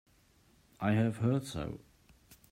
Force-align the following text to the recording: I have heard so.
I 0.79 0.93
have 0.93 1.17
heard 1.17 1.45
so. 1.45 1.79